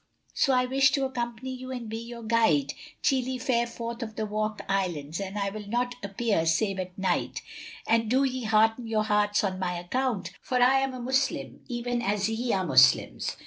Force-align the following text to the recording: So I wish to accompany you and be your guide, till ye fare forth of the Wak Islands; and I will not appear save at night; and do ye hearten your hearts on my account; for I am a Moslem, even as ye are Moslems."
So 0.33 0.51
I 0.55 0.65
wish 0.65 0.91
to 0.93 1.05
accompany 1.05 1.51
you 1.53 1.69
and 1.69 1.87
be 1.87 1.99
your 1.99 2.23
guide, 2.23 2.73
till 3.03 3.19
ye 3.19 3.37
fare 3.37 3.67
forth 3.67 4.01
of 4.01 4.15
the 4.15 4.25
Wak 4.25 4.61
Islands; 4.67 5.19
and 5.19 5.37
I 5.37 5.51
will 5.51 5.67
not 5.67 5.93
appear 6.01 6.47
save 6.47 6.79
at 6.79 6.97
night; 6.97 7.43
and 7.85 8.09
do 8.09 8.23
ye 8.23 8.45
hearten 8.45 8.87
your 8.87 9.03
hearts 9.03 9.43
on 9.43 9.59
my 9.59 9.73
account; 9.77 10.31
for 10.41 10.59
I 10.59 10.79
am 10.79 10.95
a 10.95 10.99
Moslem, 10.99 11.59
even 11.67 12.01
as 12.01 12.27
ye 12.27 12.51
are 12.51 12.65
Moslems." 12.65 13.37